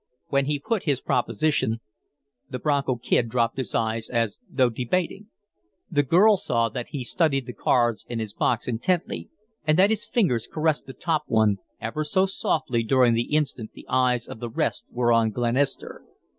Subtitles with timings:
[0.29, 1.79] When he put his proposition,
[2.49, 5.27] the Bronco Kid dropped his eyes as though debating.
[5.91, 9.29] The girl saw that he studied the cards in his box intently
[9.63, 13.85] and that his fingers caressed the top one ever so softly during the instant the
[13.89, 16.03] eyes of the rest were on Glenister.